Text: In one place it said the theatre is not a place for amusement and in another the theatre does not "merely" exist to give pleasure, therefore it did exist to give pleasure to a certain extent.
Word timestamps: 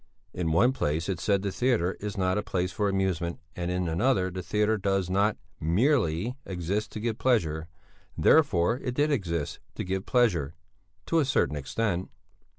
In 0.33 0.51
one 0.51 0.71
place 0.71 1.07
it 1.07 1.19
said 1.19 1.43
the 1.43 1.51
theatre 1.51 1.95
is 1.99 2.17
not 2.17 2.35
a 2.39 2.41
place 2.41 2.71
for 2.71 2.89
amusement 2.89 3.39
and 3.55 3.69
in 3.69 3.87
another 3.87 4.31
the 4.31 4.41
theatre 4.41 4.79
does 4.79 5.11
not 5.11 5.37
"merely" 5.59 6.35
exist 6.43 6.91
to 6.93 6.99
give 6.99 7.19
pleasure, 7.19 7.67
therefore 8.17 8.79
it 8.79 8.95
did 8.95 9.11
exist 9.11 9.59
to 9.75 9.83
give 9.83 10.07
pleasure 10.07 10.55
to 11.05 11.19
a 11.19 11.23
certain 11.25 11.55
extent. 11.55 12.09